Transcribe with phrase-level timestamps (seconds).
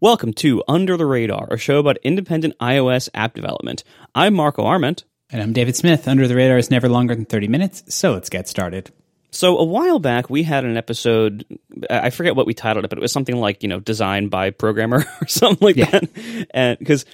[0.00, 3.84] Welcome to Under the Radar, a show about independent iOS app development.
[4.14, 5.04] I'm Marco Arment.
[5.30, 6.08] And I'm David Smith.
[6.08, 8.90] Under the Radar is never longer than 30 minutes, so let's get started.
[9.30, 11.44] So a while back, we had an episode.
[11.88, 14.50] I forget what we titled it, but it was something like you know, designed by
[14.50, 15.90] programmer or something like Yeah.
[15.90, 16.46] that.
[16.52, 17.04] And because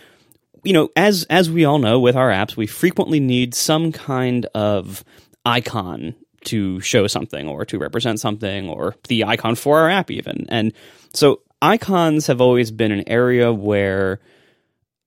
[0.62, 4.46] you know, as as we all know, with our apps, we frequently need some kind
[4.54, 5.04] of
[5.44, 6.14] icon
[6.44, 10.46] to show something or to represent something, or the icon for our app, even.
[10.48, 10.72] And
[11.12, 14.20] so, icons have always been an area where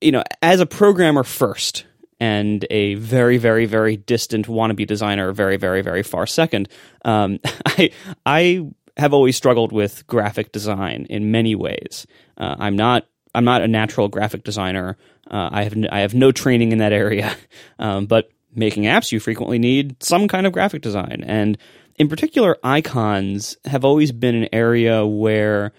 [0.02, 1.86] you know, as a programmer first
[2.20, 6.70] and a very, very, very distant wannabe designer, very, very, very far second,
[7.06, 7.92] um, I,
[8.26, 12.06] I have always struggled with graphic design in many ways.
[12.38, 14.98] Uh, I'm not, I'm not a natural graphic designer.
[15.30, 17.36] Uh, I have, n- I have no training in that area,
[17.80, 21.58] um, but making apps, you frequently need some kind of graphic design, and
[21.96, 25.74] in particular, icons have always been an area where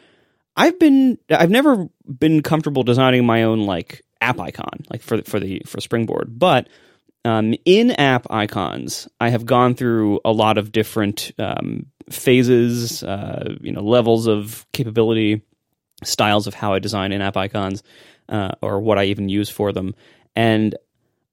[0.61, 5.41] I've been I've never been comfortable designing my own like app icon like for for
[5.41, 6.69] the for Springboard, but
[7.25, 13.57] um, in app icons, I have gone through a lot of different um, phases, uh,
[13.63, 15.41] you know, levels of capability,
[16.05, 17.83] styles of how I design in app icons,
[18.29, 19.95] uh, or what I even use for them,
[20.37, 20.75] and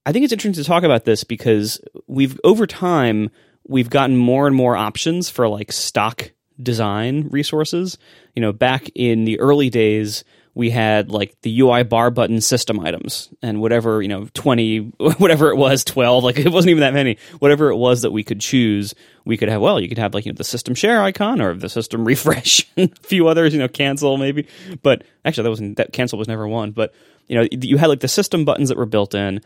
[0.06, 3.30] I think it's interesting to talk about this because we've over time
[3.66, 7.98] we've gotten more and more options for like stock design resources.
[8.34, 10.24] You know, back in the early days,
[10.58, 14.78] we had like the UI bar button system items and whatever, you know, 20,
[15.18, 18.24] whatever it was, 12, like it wasn't even that many, whatever it was that we
[18.24, 18.92] could choose,
[19.24, 21.54] we could have, well, you could have like, you know, the system share icon or
[21.54, 24.48] the system refresh, and a few others, you know, cancel maybe.
[24.82, 26.72] But actually, that wasn't, that cancel was never one.
[26.72, 26.92] But,
[27.28, 29.40] you know, you had like the system buttons that were built in.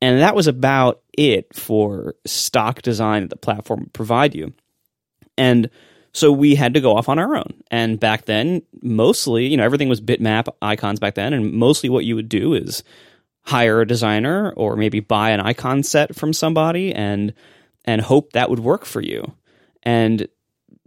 [0.00, 4.52] And that was about it for stock design that the platform would provide you.
[5.36, 5.68] And
[6.14, 7.52] so we had to go off on our own.
[7.72, 11.32] And back then, mostly, you know, everything was bitmap icons back then.
[11.32, 12.84] And mostly what you would do is
[13.42, 17.34] hire a designer or maybe buy an icon set from somebody and
[17.84, 19.34] and hope that would work for you.
[19.82, 20.26] And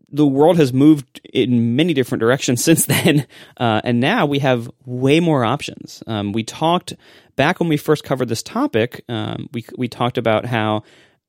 [0.10, 4.72] the world has moved in many different directions since then, uh, and now we have
[4.86, 6.02] way more options.
[6.08, 6.96] Um, we talked
[7.36, 9.04] back when we first covered this topic.
[9.10, 10.84] Um, we we talked about how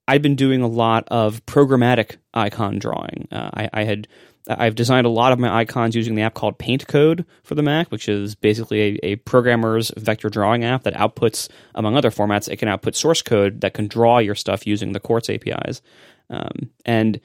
[0.09, 3.29] I'd been doing a lot of programmatic icon drawing.
[3.31, 4.09] Uh, I, I had
[4.49, 7.63] I've designed a lot of my icons using the app called Paint Code for the
[7.63, 12.49] Mac, which is basically a, a programmer's vector drawing app that outputs, among other formats,
[12.49, 15.83] it can output source code that can draw your stuff using the Quartz APIs.
[16.31, 17.21] Um, and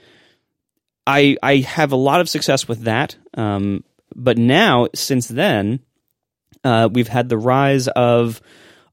[1.08, 3.16] I I have a lot of success with that.
[3.36, 5.80] Um, but now, since then,
[6.66, 8.42] uh, we've had the rise of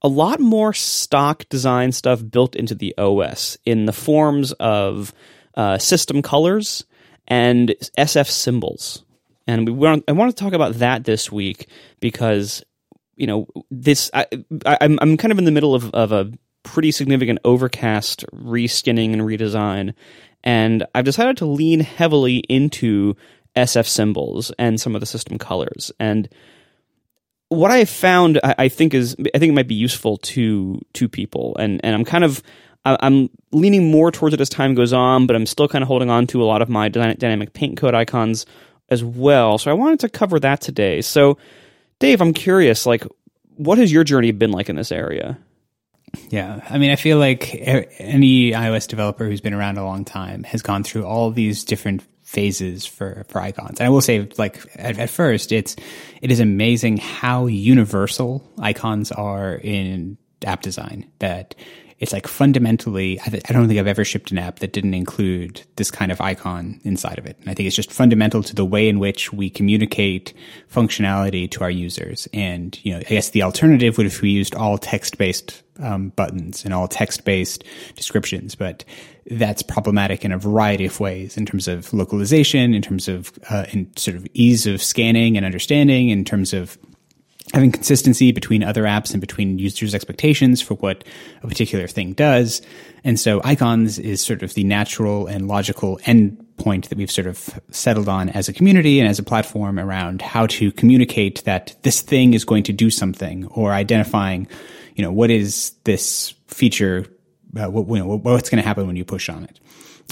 [0.02, 5.12] a lot more stock design stuff built into the OS in the forms of
[5.54, 6.84] uh, system colors
[7.28, 9.04] and SF symbols.
[9.46, 11.68] And we want, I want to talk about that this week
[12.00, 12.64] because
[13.16, 14.26] you know this I,
[14.64, 16.32] I, I'm I'm kind of in the middle of, of a
[16.62, 19.92] pretty significant overcast reskinning and redesign,
[20.42, 23.16] and I've decided to lean heavily into
[23.54, 26.30] SF symbols and some of the system colors and
[27.50, 31.56] what I found, I, think is, I think it might be useful to to people,
[31.58, 32.42] and and I'm kind of,
[32.84, 36.10] I'm leaning more towards it as time goes on, but I'm still kind of holding
[36.10, 38.46] on to a lot of my dynamic paint code icons
[38.88, 39.58] as well.
[39.58, 41.02] So I wanted to cover that today.
[41.02, 41.38] So,
[41.98, 43.04] Dave, I'm curious, like,
[43.56, 45.36] what has your journey been like in this area?
[46.28, 47.54] Yeah, I mean, I feel like
[47.98, 52.02] any iOS developer who's been around a long time has gone through all these different
[52.30, 53.80] phases for, for icons.
[53.80, 55.74] And I will say, like at, at first, it's
[56.22, 61.10] it is amazing how universal icons are in app design.
[61.18, 61.56] That
[62.00, 65.90] it's like fundamentally, I, don't think I've ever shipped an app that didn't include this
[65.90, 67.36] kind of icon inside of it.
[67.40, 70.32] And I think it's just fundamental to the way in which we communicate
[70.72, 72.26] functionality to our users.
[72.32, 76.08] And, you know, I guess the alternative would if we used all text based um,
[76.10, 77.64] buttons and all text based
[77.96, 78.82] descriptions, but
[79.30, 83.66] that's problematic in a variety of ways in terms of localization, in terms of uh,
[83.72, 86.78] in sort of ease of scanning and understanding, in terms of
[87.52, 91.04] having consistency between other apps and between users' expectations for what
[91.42, 92.62] a particular thing does.
[93.02, 97.26] And so icons is sort of the natural and logical end point that we've sort
[97.26, 101.74] of settled on as a community and as a platform around how to communicate that
[101.82, 104.46] this thing is going to do something or identifying,
[104.94, 107.06] you know, what is this feature,
[107.56, 109.58] uh, what, you know, what's going to happen when you push on it.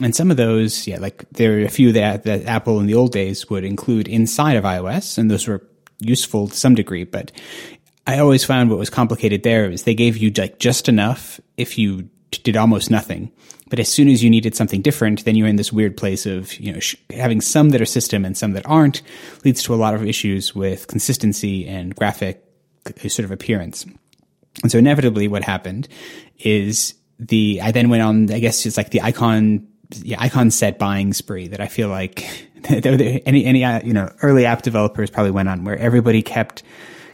[0.01, 2.95] And some of those, yeah, like there are a few that, that Apple in the
[2.95, 5.59] old days would include inside of iOS, and those were
[6.01, 7.05] useful to some degree.
[7.05, 7.33] But
[8.07, 11.79] I always found what was complicated there is they gave you like just enough if
[11.79, 13.31] you did almost nothing.
[13.71, 16.55] But as soon as you needed something different, then you're in this weird place of
[16.59, 19.03] you know sh- having some that are system and some that aren't
[19.45, 22.43] leads to a lot of issues with consistency and graphic
[22.87, 23.85] uh, sort of appearance.
[24.63, 25.89] And so inevitably, what happened
[26.39, 28.33] is the I then went on.
[28.33, 32.48] I guess it's like the icon yeah, icon set buying spree that I feel like
[32.69, 36.63] any any uh, you know early app developers probably went on where everybody kept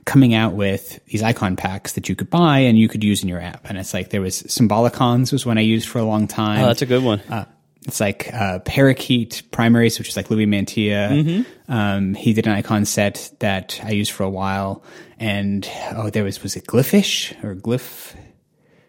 [0.04, 3.28] coming out with these icon packs that you could buy and you could use in
[3.28, 3.68] your app.
[3.68, 6.62] And it's like there was Symbolicons was one I used for a long time.
[6.62, 7.20] Oh, that's a good one.
[7.20, 7.46] Uh,
[7.86, 11.10] it's like uh, Parakeet Primaries, which is like Louie Mantia.
[11.10, 11.72] Mm-hmm.
[11.72, 14.82] Um, he did an icon set that I used for a while,
[15.18, 18.14] and oh, there was was it Glyphish or Glyph?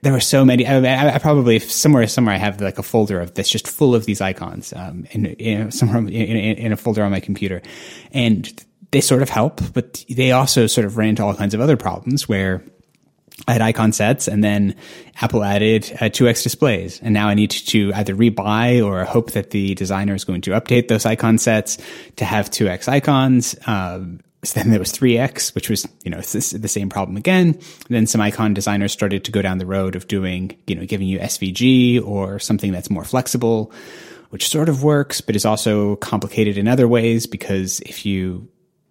[0.06, 0.68] There were so many.
[0.68, 4.06] I, I, probably somewhere somewhere I have like a folder of that's just full of
[4.06, 7.64] these icons, um, in, in somewhere in, in, in a folder on my computer,
[8.12, 11.60] and they sort of help, but they also sort of ran into all kinds of
[11.60, 12.64] other problems where
[13.48, 14.76] I had icon sets and then
[15.22, 17.02] Apple added uh, 2x displays.
[17.02, 20.52] And now I need to either rebuy or hope that the designer is going to
[20.52, 21.80] update those icon sets
[22.18, 23.56] to have 2x icons.
[23.66, 27.48] Um, so then there was 3x, which was, you know, the same problem again.
[27.48, 30.86] And then some icon designers started to go down the road of doing, you know,
[30.86, 33.72] giving you SVG or something that's more flexible,
[34.30, 38.48] which sort of works, but is also complicated in other ways because if you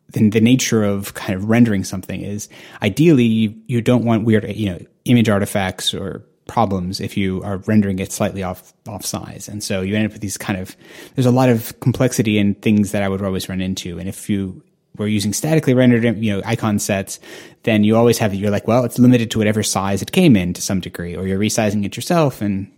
[0.08, 2.48] then the nature of kind of rendering something is
[2.82, 7.56] ideally you, you don't want weird, you know, image artifacts or problems if you are
[7.58, 9.48] rendering it slightly off off size.
[9.48, 10.76] And so you end up with these kind of
[11.14, 13.98] there's a lot of complexity in things that I would always run into.
[13.98, 14.62] And if you
[14.96, 17.18] were using statically rendered, you know, icon sets,
[17.64, 20.52] then you always have you're like, well, it's limited to whatever size it came in
[20.54, 22.70] to some degree, or you're resizing it yourself and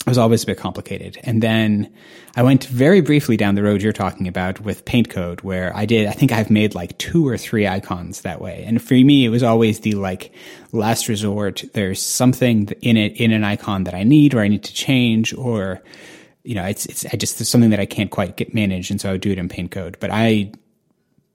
[0.00, 1.16] it was always a bit complicated.
[1.22, 1.92] And then
[2.34, 5.86] I went very briefly down the road you're talking about with paint code where I
[5.86, 8.64] did, I think I've made like two or three icons that way.
[8.66, 10.32] And for me, it was always the like
[10.72, 11.62] last resort.
[11.72, 15.34] There's something in it, in an icon that I need or I need to change
[15.34, 15.80] or,
[16.42, 18.90] you know, it's, it's, I just, there's something that I can't quite get managed.
[18.90, 19.98] And so I would do it in paint code.
[20.00, 20.50] But I,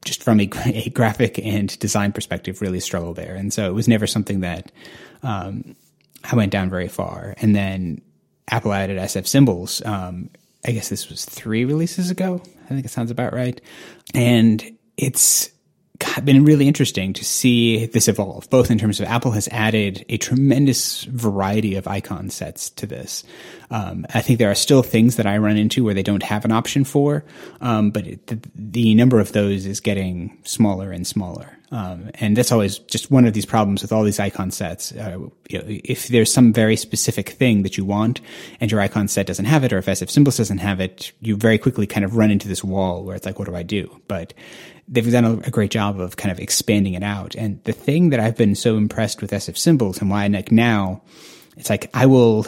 [0.08, 3.36] just from a, a graphic and design perspective, really struggle there.
[3.36, 4.72] And so it was never something that,
[5.22, 5.76] um,
[6.24, 7.36] I went down very far.
[7.38, 8.02] And then
[8.50, 9.82] Apple added SF symbols.
[9.86, 10.30] Um,
[10.66, 12.42] I guess this was three releases ago.
[12.66, 13.62] I think it sounds about right.
[14.14, 15.50] And it's
[16.24, 20.18] been really interesting to see this evolve, both in terms of Apple has added a
[20.18, 23.24] tremendous variety of icon sets to this.
[23.70, 26.46] Um, I think there are still things that I run into where they don't have
[26.46, 27.24] an option for,
[27.62, 31.57] um, but it, the, the, number of those is getting smaller and smaller.
[31.70, 34.94] Um, and that's always just one of these problems with all these icon sets.
[34.94, 35.18] Uh,
[35.50, 38.22] you know, if there's some very specific thing that you want
[38.62, 41.36] and your icon set doesn't have it, or if SF Symbols doesn't have it, you
[41.36, 44.00] very quickly kind of run into this wall where it's like, what do I do?
[44.08, 44.34] But
[44.88, 47.36] they've done a, great job of kind of expanding it out.
[47.36, 51.02] And the thing that I've been so impressed with SF Symbols and why like now,
[51.58, 52.46] it's like I will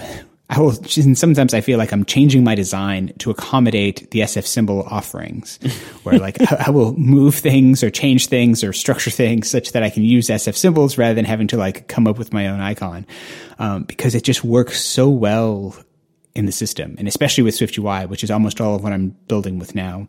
[0.51, 4.47] I will, and sometimes I feel like I'm changing my design to accommodate the SF
[4.47, 5.57] symbol offerings
[6.03, 9.91] where like I will move things or change things or structure things such that I
[9.91, 13.05] can use SF symbols rather than having to like come up with my own icon.
[13.59, 15.75] Um, because it just works so well
[16.33, 19.59] in the system and especially with SwiftUI, which is almost all of what I'm building
[19.59, 20.07] with now.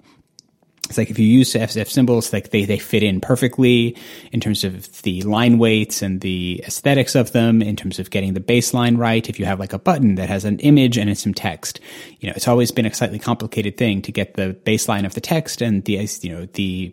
[0.91, 3.97] It's like if you use SF symbols, like they, they fit in perfectly
[4.33, 8.35] in terms of the line weights and the aesthetics of them, in terms of getting
[8.35, 9.29] the baseline right.
[9.29, 11.79] If you have like a button that has an image and some text,
[12.19, 15.21] you know, it's always been a slightly complicated thing to get the baseline of the
[15.21, 16.93] text and the, you know, the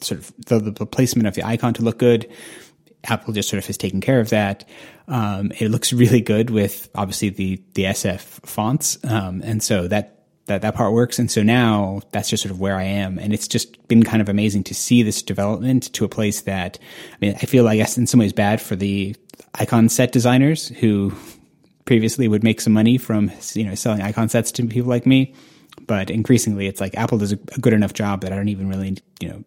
[0.00, 2.26] sort of the, the placement of the icon to look good.
[3.04, 4.66] Apple just sort of has taken care of that.
[5.08, 10.19] Um, it looks really good with obviously the the SF fonts, um, and so that
[10.50, 11.18] that that part works.
[11.18, 13.18] And so now that's just sort of where I am.
[13.18, 16.78] And it's just been kind of amazing to see this development to a place that,
[17.12, 19.16] I mean, I feel, I guess, in some ways bad for the
[19.54, 21.12] icon set designers who
[21.84, 25.34] previously would make some money from, you know, selling icon sets to people like me.
[25.86, 28.96] But increasingly, it's like Apple does a, good enough job that I don't even really,
[29.20, 29.44] you know,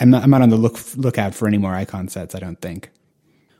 [0.00, 2.34] I'm, not, I'm not on the look lookout for any more icon sets.
[2.34, 2.90] I don't think.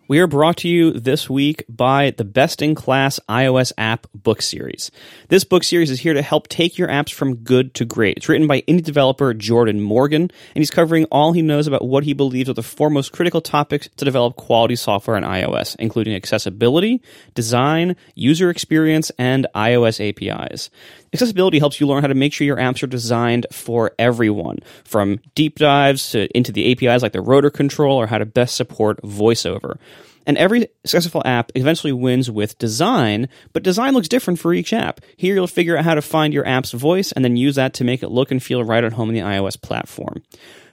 [0.07, 4.43] We are brought to you this week by the Best in Class iOS app book
[4.43, 4.91] series.
[5.29, 8.19] This book series is here to help take your apps from good to great.
[8.19, 12.05] It's written by indie developer Jordan Morgan, and he's covering all he knows about what
[12.05, 16.15] he believes are the four most critical topics to develop quality software on iOS, including
[16.15, 17.01] accessibility,
[17.33, 20.69] design, user experience, and iOS APIs.
[21.15, 25.21] Accessibility helps you learn how to make sure your apps are designed for everyone, from
[25.35, 29.01] deep dives to into the APIs like the rotor control or how to best support
[29.03, 29.79] voiceover.
[30.27, 35.01] And every successful app eventually wins with design, but design looks different for each app.
[35.17, 37.85] Here you'll figure out how to find your app's voice and then use that to
[37.85, 40.23] make it look and feel right at home in the iOS platform.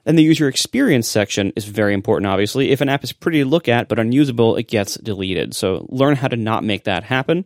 [0.06, 2.72] And the user experience section is very important, obviously.
[2.72, 5.56] If an app is pretty to look at but unusable, it gets deleted.
[5.56, 7.46] So learn how to not make that happen.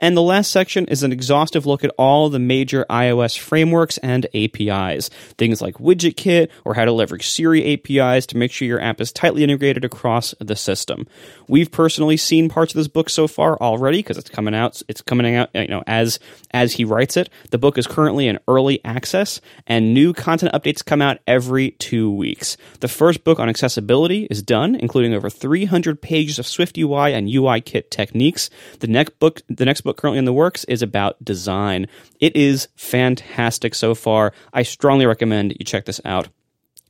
[0.00, 4.26] And the last section is an exhaustive look at all the major iOS frameworks and
[4.34, 5.08] APIs.
[5.38, 9.12] Things like WidgetKit or how to leverage Siri APIs to make sure your app is
[9.12, 11.06] tightly integrated across the system.
[11.48, 14.82] We've personally seen parts of this book so far already because it's coming out.
[14.88, 16.18] It's coming out, you know, as
[16.50, 17.30] as he writes it.
[17.50, 21.93] The book is currently in early access, and new content updates come out every two
[22.02, 22.56] weeks.
[22.80, 27.28] The first book on accessibility is done, including over 300 pages of Swift UI and
[27.28, 28.50] UI kit techniques.
[28.80, 31.86] The next book, the next book currently in the works, is about design.
[32.20, 34.32] It is fantastic so far.
[34.52, 36.28] I strongly recommend you check this out.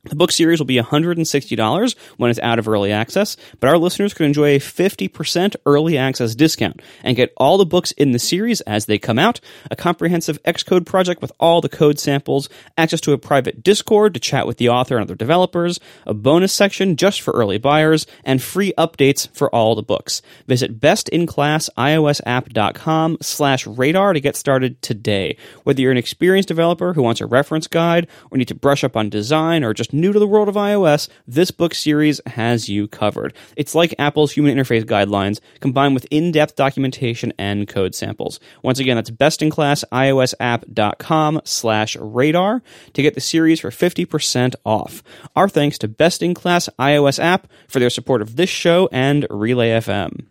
[0.05, 4.13] The book series will be $160 when it's out of early access, but our listeners
[4.13, 8.61] could enjoy a 50% early access discount and get all the books in the series
[8.61, 9.39] as they come out,
[9.71, 14.19] a comprehensive Xcode project with all the code samples, access to a private Discord to
[14.19, 18.43] chat with the author and other developers, a bonus section just for early buyers, and
[18.43, 20.21] free updates for all the books.
[20.45, 25.35] Visit bestinclassiOSapp.com slash radar to get started today.
[25.63, 28.95] Whether you're an experienced developer who wants a reference guide or need to brush up
[28.95, 32.87] on design or just new to the world of iOS, this book series has you
[32.87, 33.33] covered.
[33.55, 38.39] It's like Apple's human interface guidelines combined with in-depth documentation and code samples.
[38.61, 42.61] Once again, that's bestinclassiOSapp.com slash radar
[42.93, 45.01] to get the series for 50% off.
[45.35, 49.25] Our thanks to Best in Class iOS app for their support of this show and
[49.29, 50.25] Relay FM.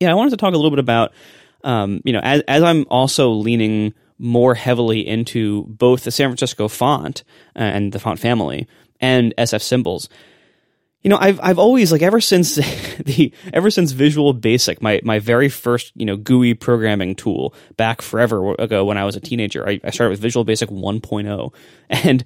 [0.00, 1.12] Yeah, I wanted to talk a little bit about,
[1.64, 6.68] um, you know, as, as I'm also leaning more heavily into both the San Francisco
[6.68, 7.24] font
[7.56, 8.68] and the font family
[9.00, 10.08] and SF symbols.
[11.02, 12.54] You know, I've I've always like ever since
[13.04, 18.00] the ever since Visual Basic, my my very first you know GUI programming tool back
[18.00, 19.68] forever ago when I was a teenager.
[19.68, 21.54] I, I started with Visual Basic 1.0,
[21.90, 22.24] and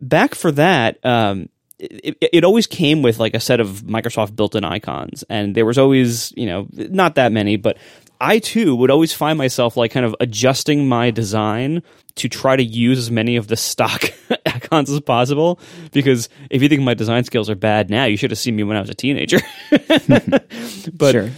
[0.00, 4.64] back for that, um, it, it, always came with like a set of Microsoft built-in
[4.64, 7.76] icons, and there was always you know not that many, but
[8.20, 11.82] I too would always find myself like kind of adjusting my design
[12.16, 14.04] to try to use as many of the stock
[14.46, 15.58] icons as possible.
[15.92, 18.62] Because if you think my design skills are bad now, you should have seen me
[18.62, 19.40] when I was a teenager.
[20.92, 21.30] but sure.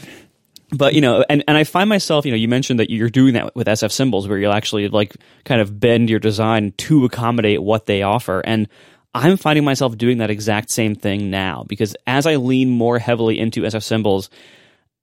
[0.73, 3.35] But you know, and, and I find myself, you know, you mentioned that you're doing
[3.35, 7.63] that with SF symbols, where you'll actually like kind of bend your design to accommodate
[7.63, 8.69] what they offer, and
[9.17, 13.39] I'm finding myself doing that exact same thing now because as I lean more heavily
[13.39, 14.29] into SF symbols,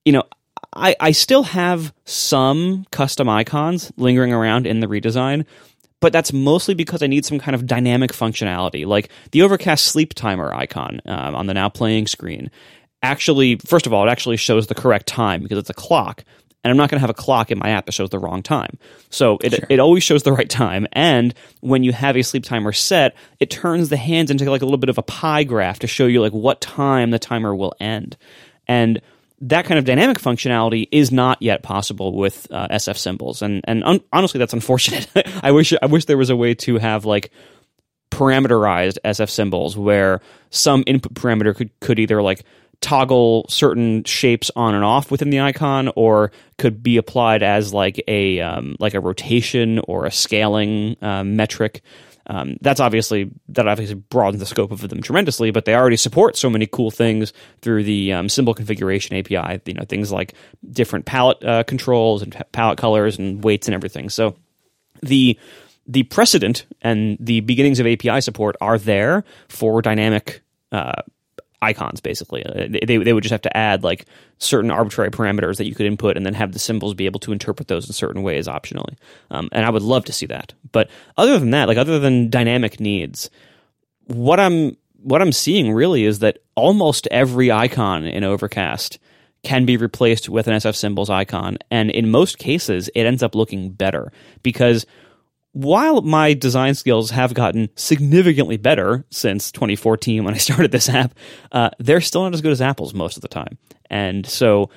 [0.06, 0.24] you know,
[0.76, 5.46] I, I still have some custom icons lingering around in the redesign,
[6.00, 10.14] but that's mostly because I need some kind of dynamic functionality, like the overcast sleep
[10.14, 12.52] timer icon um, on the now playing screen.
[13.02, 16.24] Actually, first of all, it actually shows the correct time because it's a clock,
[16.64, 18.42] and I'm not going to have a clock in my app that shows the wrong
[18.42, 18.78] time.
[19.10, 19.68] So it, sure.
[19.70, 20.88] it always shows the right time.
[20.94, 24.66] And when you have a sleep timer set, it turns the hands into like a
[24.66, 27.76] little bit of a pie graph to show you like what time the timer will
[27.80, 28.16] end.
[28.68, 29.02] And
[29.42, 33.84] that kind of dynamic functionality is not yet possible with uh, SF symbols, and and
[33.84, 35.08] un- honestly, that's unfortunate.
[35.44, 37.32] I wish I wish there was a way to have like
[38.12, 42.44] parameterized SF symbols where some input parameter could could either like
[42.80, 48.04] toggle certain shapes on and off within the icon, or could be applied as like
[48.08, 51.82] a um, like a rotation or a scaling uh, metric.
[52.28, 56.38] Um, that's obviously that obviously broadens the scope of them tremendously, but they already support
[56.38, 59.62] so many cool things through the um, symbol configuration API.
[59.66, 60.34] You know things like
[60.72, 64.10] different palette uh, controls and palette colors and weights and everything.
[64.10, 64.36] So
[65.02, 65.38] the
[65.86, 71.02] the precedent and the beginnings of API support are there for dynamic uh,
[71.64, 72.46] icons basically.
[72.46, 74.06] Uh, they, they would just have to add like
[74.38, 77.32] certain arbitrary parameters that you could input and then have the symbols be able to
[77.32, 78.96] interpret those in certain ways optionally.
[79.32, 80.54] Um, and i would love to see that.
[80.72, 83.30] But other than that like other than dynamic needs
[84.06, 89.00] what i'm what i'm seeing really is that almost every icon in overcast
[89.44, 91.58] can be replaced with an sf symbols icon.
[91.72, 94.86] And in most cases it ends up looking better because
[95.54, 101.14] while my design skills have gotten significantly better since 2014 when I started this app,
[101.52, 103.58] uh, they're still not as good as Apple's most of the time.
[103.90, 104.72] And so,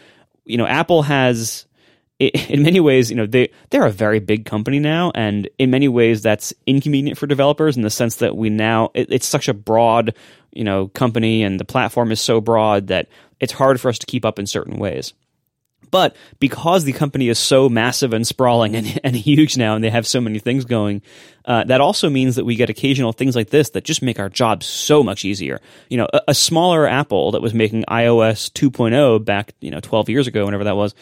[0.45, 1.67] you know, Apple has,
[2.19, 5.89] in many ways, you know, they they're a very big company now, and in many
[5.89, 9.55] ways, that's inconvenient for developers in the sense that we now it, it's such a
[9.55, 10.15] broad,
[10.53, 13.09] you know, company, and the platform is so broad that
[13.41, 15.15] it's hard for us to keep up in certain ways.
[15.91, 19.91] But because the company is so massive and sprawling and, and huge now, and they
[19.91, 21.03] have so many things going,
[21.45, 24.29] uh, that also means that we get occasional things like this that just make our
[24.29, 25.61] jobs so much easier.
[25.89, 30.09] You know, a, a smaller Apple that was making iOS 2.0 back, you know, 12
[30.09, 30.95] years ago, whenever that was,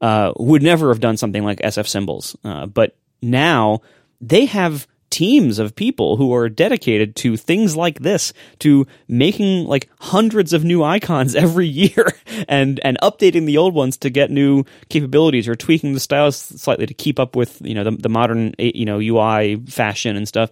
[0.00, 2.36] uh, would never have done something like SF symbols.
[2.44, 3.80] Uh, but now
[4.20, 9.88] they have teams of people who are dedicated to things like this, to making like
[10.00, 12.12] hundreds of new icons every year
[12.48, 16.86] and and updating the old ones to get new capabilities or tweaking the styles slightly
[16.86, 20.50] to keep up with you know the, the modern you know UI fashion and stuff,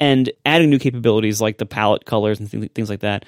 [0.00, 3.24] and adding new capabilities like the palette colors and th- things like that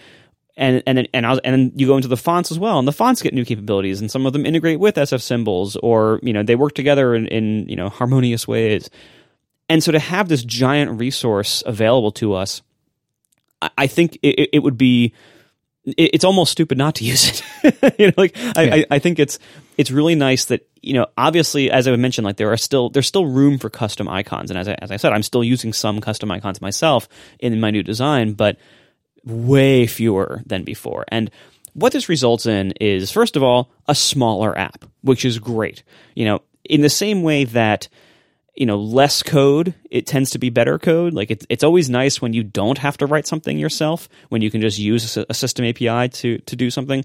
[0.56, 2.86] and and and I was, and then you go into the fonts as well, and
[2.86, 6.32] the fonts get new capabilities, and some of them integrate with SF symbols, or you
[6.32, 8.90] know they work together in, in you know harmonious ways.
[9.68, 12.62] And so to have this giant resource available to us,
[13.60, 15.14] I, I think it, it, would be
[15.84, 17.94] it's almost stupid not to use it.
[17.98, 18.52] you know, like yeah.
[18.56, 19.38] I, I think it's
[19.78, 23.06] it's really nice that you know obviously as I mentioned, like there are still there's
[23.06, 26.00] still room for custom icons, and as I, as I said, I'm still using some
[26.00, 28.58] custom icons myself in my new design, but
[29.24, 31.04] way fewer than before.
[31.08, 31.30] And
[31.74, 35.82] what this results in is, first of all, a smaller app, which is great.
[36.14, 37.88] You know, in the same way that
[38.54, 41.14] you know less code it tends to be better code.
[41.14, 44.50] Like it's, it's always nice when you don't have to write something yourself when you
[44.50, 47.04] can just use a, system api to, to do something.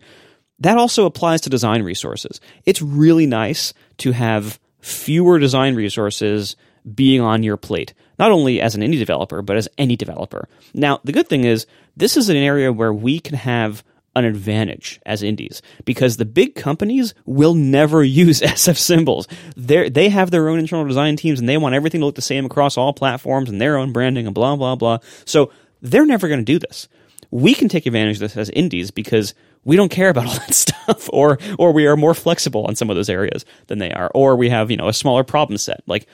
[0.60, 2.42] That also applies to design resources.
[2.66, 6.56] It's really nice to have fewer design resources
[6.94, 10.48] being on your plate not only as an indie developer but as any developer.
[10.74, 13.84] Now the good thing is this is an area where we can have
[14.18, 19.28] an advantage as indies because the big companies will never use SF symbols.
[19.56, 22.22] They they have their own internal design teams and they want everything to look the
[22.22, 25.00] same across all platforms and their own branding and blah blah blah.
[25.26, 26.88] So they're never going to do this.
[27.30, 29.34] We can take advantage of this as indies because
[29.66, 32.90] we don't care about all that stuff or or we are more flexible on some
[32.90, 35.82] of those areas than they are or we have, you know, a smaller problem set.
[35.88, 36.08] Like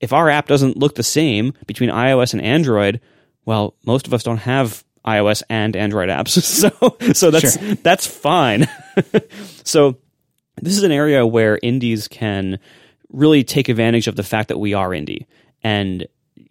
[0.00, 3.00] if our app doesn't look the same between iOS and Android,
[3.44, 6.30] well, most of us don't have iOS and Android apps.
[6.70, 7.74] So so that's sure.
[7.76, 8.68] that's fine.
[9.64, 9.96] so
[10.60, 12.58] this is an area where indies can
[13.10, 15.26] really take advantage of the fact that we are indie
[15.62, 16.06] and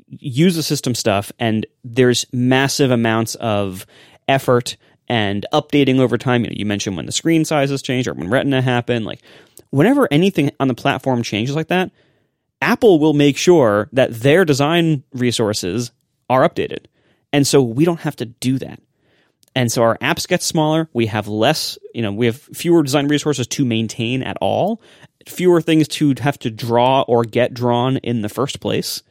[0.08, 3.86] use the system stuff and there's massive amounts of
[4.27, 4.75] effort
[5.08, 6.44] and updating over time.
[6.44, 9.06] You, know, you mentioned when the screen sizes change or when Retina happened.
[9.06, 9.22] Like
[9.72, 11.91] whenever anything on the platform changes like that,
[12.62, 15.91] Apple will make sure that their design resources
[16.29, 16.86] are updated.
[17.31, 18.81] And so we don't have to do that.
[19.55, 20.89] And so our apps get smaller.
[20.93, 24.81] We have less, you know, we have fewer design resources to maintain at all,
[25.27, 29.03] fewer things to have to draw or get drawn in the first place.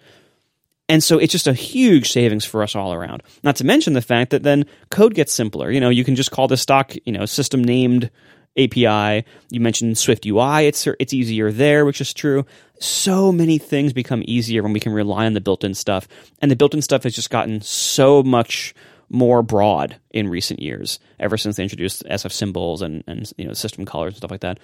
[0.89, 3.23] And so it's just a huge savings for us all around.
[3.43, 5.71] Not to mention the fact that then code gets simpler.
[5.71, 8.11] You know, you can just call the stock, you know, system named
[8.59, 9.25] API.
[9.51, 10.67] You mentioned Swift UI.
[10.67, 12.45] It's it's easier there, which is true.
[12.81, 16.09] So many things become easier when we can rely on the built-in stuff,
[16.41, 18.75] and the built-in stuff has just gotten so much
[19.11, 20.99] more broad in recent years.
[21.19, 24.41] Ever since they introduced SF symbols and and you know system colors and stuff like
[24.41, 24.59] that.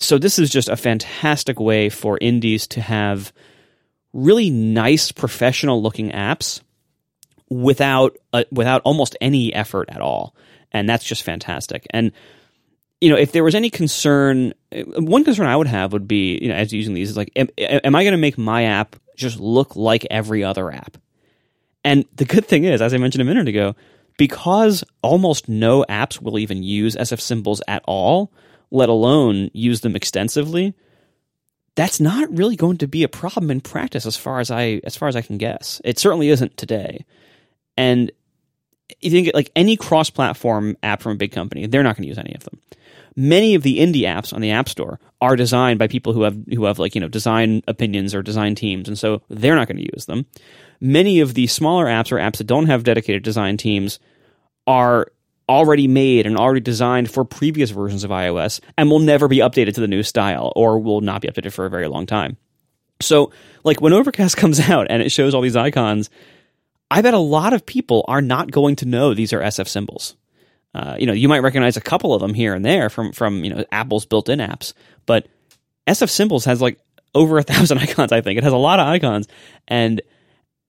[0.00, 3.32] So this is just a fantastic way for indies to have
[4.12, 6.60] really nice, professional-looking apps
[7.50, 10.34] without uh, without almost any effort at all,
[10.72, 11.86] and that's just fantastic.
[11.90, 12.12] And
[13.00, 16.38] you know, if there was any concern, uh, one concern I would have would be,
[16.40, 18.96] you know, as using these is like, am, am I going to make my app
[19.16, 20.96] just look like every other app?
[21.84, 23.76] And the good thing is, as I mentioned a minute ago,
[24.16, 28.32] because almost no apps will even use SF symbols at all,
[28.70, 30.74] let alone use them extensively,
[31.76, 34.96] that's not really going to be a problem in practice as far as I as
[34.96, 35.80] far as I can guess.
[35.84, 37.04] It certainly isn't today.
[37.76, 38.10] And
[39.00, 42.18] you think like any cross-platform app from a big company, they're not going to use
[42.18, 42.58] any of them
[43.18, 46.38] many of the indie apps on the App Store are designed by people who have
[46.54, 49.78] who have like you know design opinions or design teams, and so they're not going
[49.78, 50.24] to use them.
[50.80, 53.98] Many of the smaller apps or apps that don't have dedicated design teams
[54.66, 55.08] are
[55.48, 59.74] already made and already designed for previous versions of iOS and will never be updated
[59.74, 62.36] to the new style or will not be updated for a very long time.
[63.00, 63.32] So,
[63.64, 66.08] like when Overcast comes out and it shows all these icons,
[66.90, 70.16] I bet a lot of people are not going to know these are SF symbols.
[70.74, 73.44] Uh, you know, you might recognize a couple of them here and there from from
[73.44, 74.74] you know Apple's built-in apps,
[75.06, 75.26] but
[75.86, 76.78] SF Symbols has like
[77.14, 78.12] over a thousand icons.
[78.12, 79.28] I think it has a lot of icons,
[79.66, 80.00] and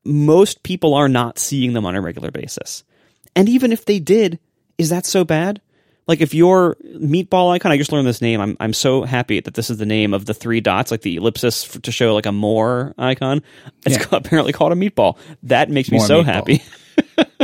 [0.06, 2.84] most people are not seeing them on a regular basis.
[3.36, 4.40] And even if they did,
[4.78, 5.62] is that so bad?
[6.08, 8.42] Like if your meatball icon, I just learned this name.
[8.42, 11.18] I'm I'm so happy that this is the name of the three dots, like the
[11.18, 13.44] ellipsis for, to show like a more icon.
[13.86, 14.06] It's yeah.
[14.12, 15.18] apparently called a meatball.
[15.44, 16.26] That makes more me so meatball.
[16.26, 16.64] happy.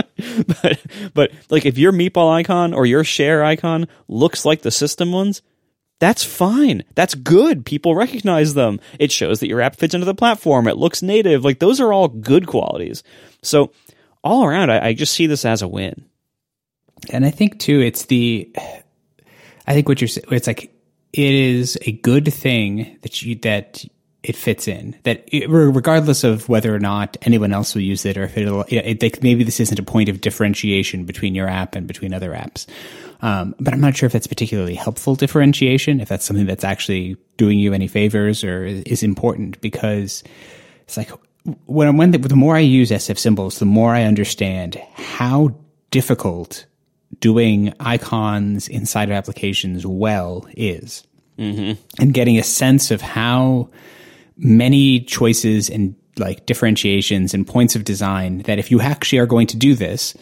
[0.48, 0.80] but
[1.14, 5.42] but like if your meatball icon or your share icon looks like the system ones,
[6.00, 6.84] that's fine.
[6.96, 7.66] That's good.
[7.66, 8.80] People recognize them.
[9.00, 10.68] It shows that your app fits into the platform.
[10.68, 11.44] It looks native.
[11.44, 13.04] Like those are all good qualities.
[13.42, 13.72] So
[14.24, 16.06] all around, I, I just see this as a win.
[17.12, 18.52] And I think too, it's the.
[19.68, 20.72] I think what you're it's like
[21.14, 23.84] it is a good thing that you that
[24.28, 24.96] it fits in.
[25.04, 28.64] That it, regardless of whether or not anyone else will use it, or if it'll,
[28.64, 32.32] it, it, maybe this isn't a point of differentiation between your app and between other
[32.32, 32.66] apps.
[33.22, 37.18] Um, but I'm not sure if that's particularly helpful differentiation, if that's something that's actually
[37.38, 40.24] doing you any favors or is important because
[40.84, 41.12] it's like
[41.66, 45.56] when, when the, the more I use SF symbols, the more I understand how
[45.92, 46.66] difficult
[47.20, 51.06] doing icons inside of applications well is.
[51.38, 51.82] Mm-hmm.
[52.02, 53.70] And getting a sense of how
[54.38, 59.48] many choices and like differentiations and points of design that if you actually are going
[59.48, 60.16] to do this,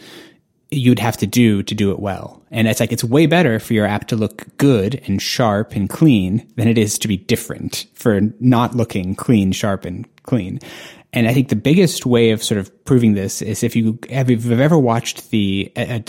[0.70, 2.42] you'd have to do to do it well.
[2.50, 5.88] And it's like, it's way better for your app to look good and sharp and
[5.88, 10.58] clean than it is to be different for not looking clean, sharp and clean.
[11.14, 14.28] And I think the biggest way of sort of proving this is if you have
[14.28, 16.00] if you've ever watched the a, a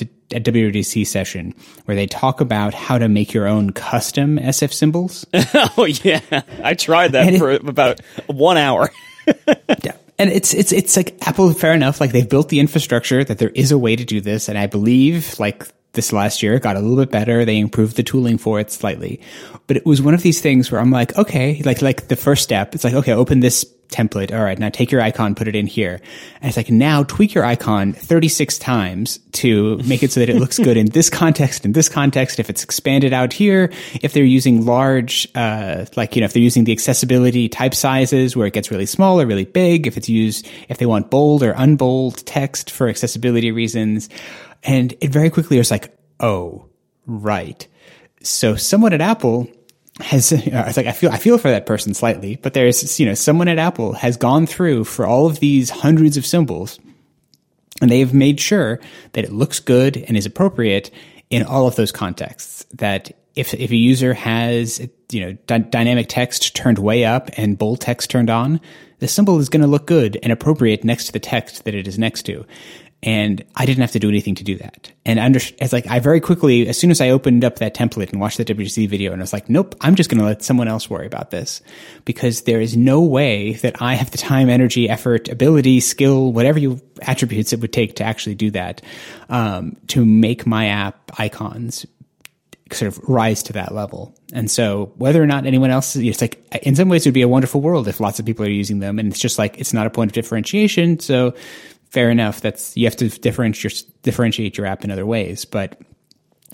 [0.42, 1.54] WWDC session
[1.86, 5.26] where they talk about how to make your own custom SF symbols.
[5.78, 6.20] oh yeah,
[6.64, 8.90] I tried that and for it, about one hour.
[9.84, 11.52] yeah and it's it's it's like Apple.
[11.54, 12.00] Fair enough.
[12.00, 14.68] Like they've built the infrastructure that there is a way to do this, and I
[14.68, 17.46] believe like this last year got a little bit better.
[17.46, 19.22] They improved the tooling for it slightly,
[19.68, 22.44] but it was one of these things where I'm like, okay, like like the first
[22.44, 22.76] step.
[22.76, 24.34] It's like okay, open this template.
[24.34, 26.02] All right, now take your icon, put it in here.
[26.42, 30.38] And it's like now tweak your icon 36 times to make it so that it
[30.38, 32.40] looks good in this context, in this context.
[32.40, 33.72] If it's expanded out here,
[34.02, 38.36] if they're using large, uh, like, you know, if they're using the accessibility type sizes
[38.36, 41.44] where it gets really small or really big, if it's used, if they want bold
[41.44, 44.10] or unbold text for accessibility reasons.
[44.64, 46.66] And it very quickly was like, oh,
[47.06, 47.68] right.
[48.22, 49.48] So someone at Apple
[50.00, 53.14] has it's like I feel I feel for that person slightly, but there's you know
[53.14, 56.80] someone at Apple has gone through for all of these hundreds of symbols,
[57.82, 58.80] and they've made sure
[59.14, 60.92] that it looks good and is appropriate
[61.30, 62.66] in all of those contexts.
[62.74, 67.82] That if if a user has you know dynamic text turned way up and bold
[67.82, 68.60] text turned on,
[69.00, 71.88] the symbol is going to look good and appropriate next to the text that it
[71.88, 72.46] is next to.
[73.06, 74.92] And I didn't have to do anything to do that.
[75.06, 78.12] And under, it's like I very quickly, as soon as I opened up that template
[78.12, 80.44] and watched the WC video, and I was like, nope, I'm just going to let
[80.44, 81.62] someone else worry about this
[82.04, 86.58] because there is no way that I have the time, energy, effort, ability, skill, whatever
[86.58, 88.82] you attributes it would take to actually do that,
[89.30, 91.86] um, to make my app icons
[92.72, 94.16] sort of rise to that level.
[94.34, 97.22] And so whether or not anyone else, it's like, in some ways it would be
[97.22, 98.98] a wonderful world if lots of people are using them.
[98.98, 101.00] And it's just like, it's not a point of differentiation.
[101.00, 101.36] So
[101.96, 102.42] fair enough.
[102.42, 105.82] That's you have to differentiate differentiate your app in other ways, but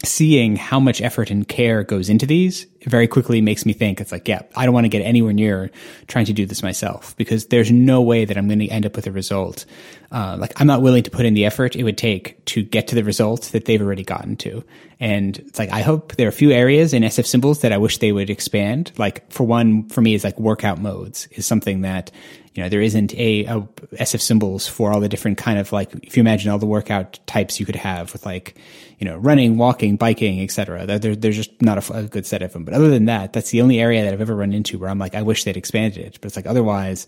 [0.06, 4.12] seeing how much effort and care goes into these very quickly makes me think it's
[4.12, 5.70] like, yeah, I don't want to get anywhere near
[6.08, 8.96] trying to do this myself because there's no way that I'm going to end up
[8.96, 9.66] with a result.
[10.12, 12.88] Uh, like I'm not willing to put in the effort it would take to get
[12.88, 14.64] to the result that they've already gotten to.
[15.00, 17.78] And it's like, I hope there are a few areas in SF symbols that I
[17.78, 18.92] wish they would expand.
[18.98, 22.12] Like for one, for me is like workout modes is something that
[22.54, 23.62] you know, there isn't a, a,
[23.96, 27.20] SF symbols for all the different kind of like, if you imagine all the workout
[27.26, 28.58] types you could have with like,
[29.00, 30.86] you know, running, walking, biking, etc.
[30.86, 32.66] There, there's just not a, a, good set of them.
[32.66, 35.00] But other than that, that's the only area that I've ever run into where I'm
[35.00, 36.20] like, I wish they'd expanded it.
[36.20, 37.08] But it's like otherwise,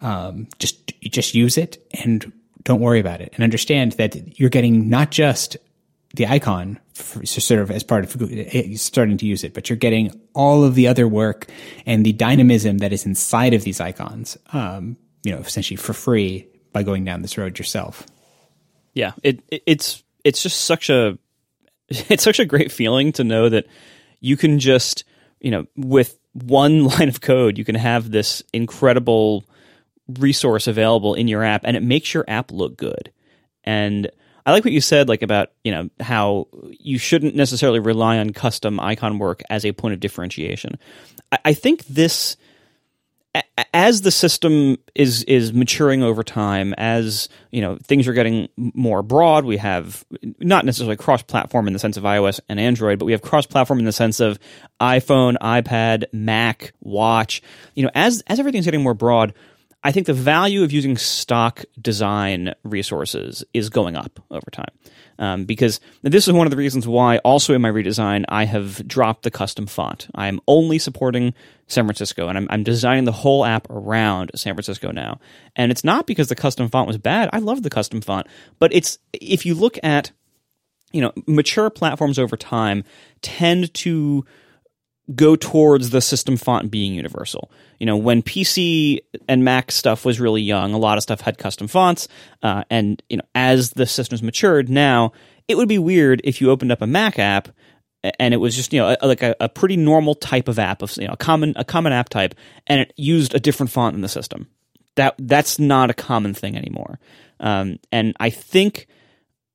[0.00, 4.88] um, just just use it and don't worry about it, and understand that you're getting
[4.88, 5.56] not just
[6.14, 9.76] the icon for, sort of as part of eh, starting to use it, but you're
[9.76, 11.46] getting all of the other work
[11.86, 16.48] and the dynamism that is inside of these icons, um, you know, essentially for free
[16.72, 18.06] by going down this road yourself.
[18.94, 21.18] Yeah, it, it it's it's just such a
[21.88, 23.66] it's such a great feeling to know that
[24.20, 25.04] you can just
[25.40, 29.44] you know with one line of code you can have this incredible
[30.18, 33.12] resource available in your app and it makes your app look good
[33.64, 34.10] and
[34.48, 38.30] I like what you said, like about you know how you shouldn't necessarily rely on
[38.30, 40.78] custom icon work as a point of differentiation.
[41.30, 42.38] I, I think this,
[43.74, 49.02] as the system is is maturing over time, as you know things are getting more
[49.02, 50.02] broad, we have
[50.38, 53.44] not necessarily cross platform in the sense of iOS and Android, but we have cross
[53.44, 54.38] platform in the sense of
[54.80, 57.42] iPhone, iPad, Mac, Watch.
[57.74, 59.34] You know, as as everything's getting more broad
[59.84, 64.72] I think the value of using stock design resources is going up over time.
[65.20, 68.86] Um, because this is one of the reasons why, also in my redesign, I have
[68.86, 70.08] dropped the custom font.
[70.14, 71.34] I'm only supporting
[71.66, 75.20] San Francisco, and I'm, I'm designing the whole app around San Francisco now.
[75.56, 77.30] And it's not because the custom font was bad.
[77.32, 78.26] I love the custom font,
[78.58, 80.12] but it's if you look at
[80.92, 82.84] you know mature platforms over time
[83.20, 84.24] tend to
[85.14, 87.50] go towards the system font being universal.
[87.78, 91.38] You know, when PC and Mac stuff was really young, a lot of stuff had
[91.38, 92.08] custom fonts,
[92.42, 95.12] uh, and you know, as the systems matured, now
[95.46, 97.48] it would be weird if you opened up a Mac app
[98.02, 100.82] and it was just you know a, like a, a, pretty normal type of app
[100.82, 102.34] of you know a common a common app type,
[102.66, 104.48] and it used a different font in the system.
[104.94, 106.98] That that's not a common thing anymore,
[107.40, 108.86] um, and I think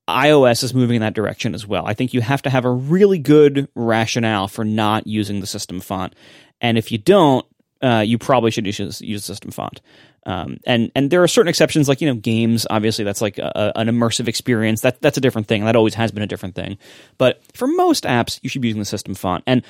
[0.08, 1.86] iOS is moving in that direction as well.
[1.86, 5.80] I think you have to have a really good rationale for not using the system
[5.80, 6.13] font,
[6.60, 7.46] and if you don't,
[7.82, 9.82] uh, you probably should use, use system font.
[10.26, 12.66] Um, and and there are certain exceptions, like you know games.
[12.70, 14.82] Obviously, that's like a, an immersive experience.
[14.82, 15.66] That that's a different thing.
[15.66, 16.78] That always has been a different thing.
[17.18, 19.44] But for most apps, you should be using the system font.
[19.46, 19.63] And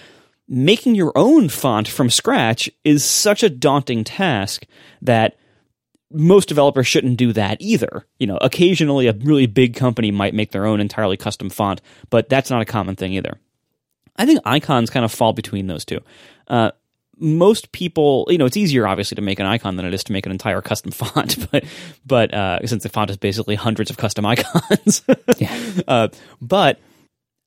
[0.48, 4.66] making your own font from scratch is such a daunting task
[5.02, 5.38] that
[6.14, 8.06] most developers shouldn't do that either.
[8.20, 12.30] You know, occasionally a really big company might make their own entirely custom font, but
[12.30, 13.40] that's not a common thing either.
[14.16, 16.00] I think icons kind of fall between those two.
[16.48, 16.72] Uh,
[17.18, 20.14] most people, you know, it's easier obviously to make an icon than it is to
[20.14, 21.64] make an entire custom font, but
[22.06, 25.04] but uh, since the font is basically hundreds of custom icons,
[25.38, 25.58] yeah.
[25.88, 26.08] Uh,
[26.42, 26.80] but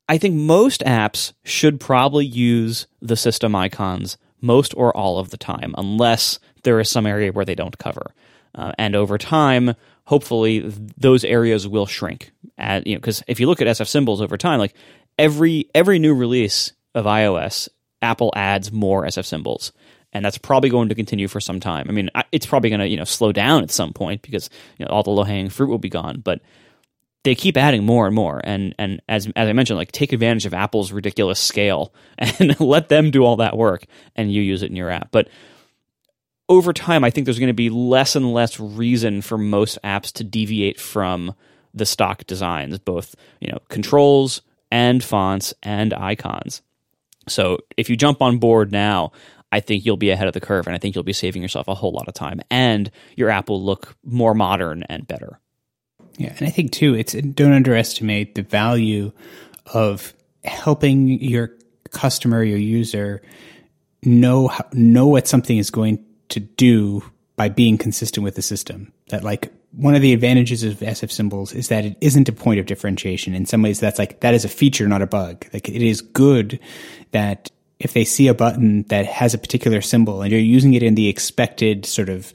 [0.09, 5.37] I think most apps should probably use the system icons most or all of the
[5.37, 8.13] time, unless there is some area where they don't cover.
[8.57, 12.33] Uh, and over time, hopefully, those areas will shrink.
[12.59, 14.75] At, you know, because if you look at SF symbols over time, like
[15.19, 17.69] every every new release of iOS
[18.03, 19.73] Apple adds more SF symbols.
[20.13, 21.87] And that's probably going to continue for some time.
[21.89, 24.87] I mean, it's probably going to you know slow down at some point because you
[24.87, 26.21] know, all the low hanging fruit will be gone.
[26.21, 26.41] But
[27.25, 28.41] they keep adding more and more.
[28.43, 32.89] And and as as I mentioned, like take advantage of Apple's ridiculous scale and let
[32.89, 35.09] them do all that work, and you use it in your app.
[35.11, 35.29] But
[36.49, 40.13] over time, I think there's going to be less and less reason for most apps
[40.15, 41.35] to deviate from
[41.75, 46.63] the stock designs, both you know controls and fonts and icons.
[47.29, 49.13] So if you jump on board now,
[49.53, 51.69] I think you'll be ahead of the curve and I think you'll be saving yourself
[51.69, 55.41] a whole lot of time and your app will look more modern and better.
[56.19, 59.13] Yeah, and I think too it's don't underestimate the value
[59.67, 61.53] of helping your
[61.91, 63.23] customer, your user
[64.03, 67.03] know know what something is going to do
[67.37, 68.93] by being consistent with the system.
[69.09, 72.61] That like one of the advantages of SF symbols is that it isn't a point
[72.61, 73.35] of differentiation.
[73.35, 75.47] In some ways, that's like that is a feature, not a bug.
[75.53, 76.59] Like it is good
[77.13, 80.83] that if they see a button that has a particular symbol and you're using it
[80.83, 82.33] in the expected sort of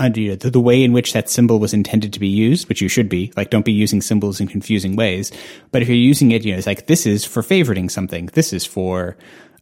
[0.00, 2.68] uh, under know, the, the, way in which that symbol was intended to be used,
[2.68, 5.30] which you should be, like don't be using symbols in confusing ways.
[5.72, 8.52] But if you're using it, you know, it's like this is for favoriting something, this
[8.52, 9.18] is for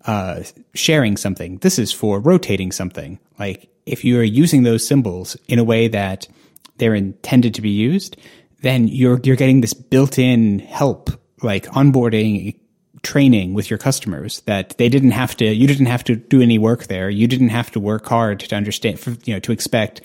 [0.07, 0.43] uh,
[0.75, 3.19] sharing something, this is for rotating something.
[3.39, 6.29] Like if you are using those symbols in a way that
[6.77, 8.17] they're intended to be used,
[8.63, 11.11] then you're you're getting this built-in help
[11.43, 12.59] like onboarding
[13.03, 16.59] training with your customers that they didn't have to you didn't have to do any
[16.59, 17.11] work there.
[17.11, 20.01] You didn't have to work hard to understand for, you know to expect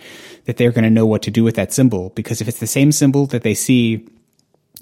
[0.45, 2.10] that they're going to know what to do with that symbol.
[2.12, 4.08] Because if it's the same symbol that they see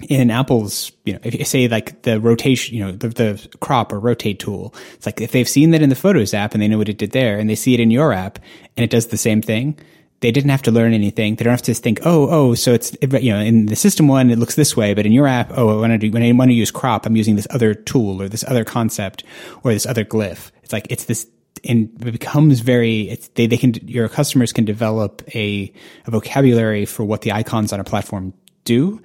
[0.00, 3.92] in Apple's, you know, if you say like the rotation, you know, the, the crop
[3.92, 6.68] or rotate tool, it's like if they've seen that in the Photos app and they
[6.68, 8.38] know what it did there and they see it in your app
[8.76, 9.78] and it does the same thing,
[10.20, 11.34] they didn't have to learn anything.
[11.34, 14.30] They don't have to think, oh, oh, so it's, you know, in the system one,
[14.30, 16.50] it looks this way, but in your app, oh, when I do, when I want
[16.50, 19.24] to use crop, I'm using this other tool or this other concept
[19.62, 20.52] or this other glyph.
[20.62, 21.26] It's like, it's this,
[21.64, 25.72] and it becomes very, they, they can, your customers can develop a,
[26.06, 28.32] a vocabulary for what the icons on a platform
[28.64, 29.02] do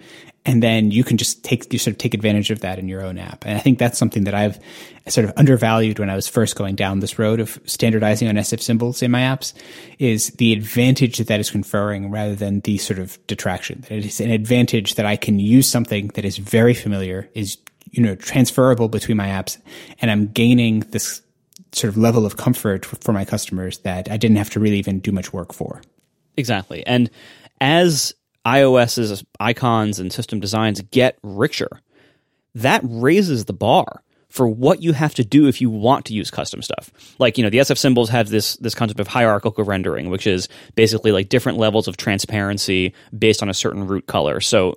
[0.47, 3.03] and then you can just take you sort of take advantage of that in your
[3.03, 3.45] own app.
[3.45, 4.57] And I think that's something that I've
[5.09, 8.61] sort of undervalued when I was first going down this road of standardizing on SF
[8.61, 9.53] symbols in my apps
[9.99, 13.81] is the advantage that that is conferring rather than the sort of detraction.
[13.81, 17.57] That it is an advantage that I can use something that is very familiar, is
[17.91, 19.57] you know transferable between my apps,
[19.99, 21.21] and I'm gaining this
[21.73, 24.99] sort of level of comfort for my customers that I didn't have to really even
[25.01, 25.81] do much work for.
[26.37, 26.85] Exactly.
[26.87, 27.09] And
[27.59, 28.13] as
[28.47, 31.81] iOS's icons and system designs get richer,
[32.55, 36.31] that raises the bar for what you have to do if you want to use
[36.31, 36.91] custom stuff.
[37.19, 40.47] Like, you know, the SF symbols have this this concept of hierarchical rendering, which is
[40.75, 44.39] basically like different levels of transparency based on a certain root color.
[44.39, 44.75] So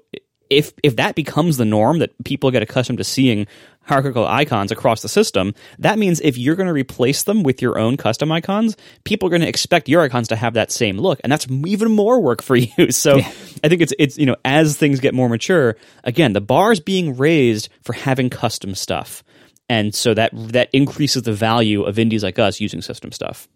[0.51, 3.47] if if that becomes the norm that people get accustomed to seeing
[3.83, 7.79] hierarchical icons across the system, that means if you're going to replace them with your
[7.79, 11.21] own custom icons, people are going to expect your icons to have that same look,
[11.25, 12.91] and that's even more work for you.
[12.91, 13.29] So yeah.
[13.65, 16.81] I think it's it's you know as things get more mature, again the bar is
[16.81, 19.23] being raised for having custom stuff,
[19.69, 23.49] and so that that increases the value of indies like us using system stuff.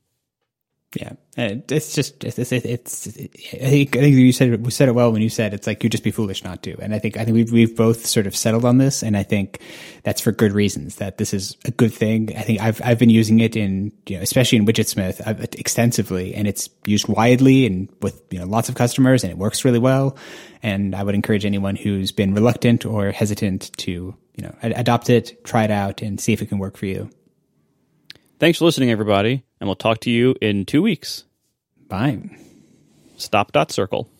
[0.94, 4.88] Yeah, it's just it's, it's, it's, I think I think you said it, we said
[4.88, 6.98] it well when you said it's like you'd just be foolish not to, and I
[7.00, 9.60] think I think we've we've both sort of settled on this, and I think
[10.04, 12.36] that's for good reasons that this is a good thing.
[12.36, 15.46] I think I've I've been using it in you know especially in Widgetsmith I've, uh,
[15.58, 19.64] extensively, and it's used widely and with you know lots of customers, and it works
[19.64, 20.16] really well.
[20.62, 25.44] And I would encourage anyone who's been reluctant or hesitant to you know, adopt it,
[25.44, 27.10] try it out, and see if it can work for you.
[28.44, 31.24] Thanks for listening, everybody, and we'll talk to you in two weeks.
[31.88, 32.20] Bye.
[33.16, 34.10] Stop dot circle.